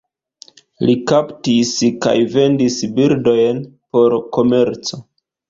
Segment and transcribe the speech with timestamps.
[0.87, 1.73] Li kaptis
[2.07, 3.61] kaj vendis birdojn
[3.99, 5.03] por komerco.